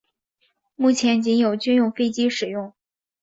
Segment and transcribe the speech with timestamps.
[0.75, 2.73] 目前仅有军用飞机使用。